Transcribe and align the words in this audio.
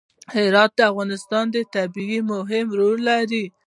هرات 0.35 0.71
د 0.77 0.79
افغانستان 0.91 1.45
په 1.53 1.61
طبیعت 1.75 2.09
کې 2.11 2.19
مهم 2.31 2.67
رول 2.79 2.99
لري. 3.09 3.45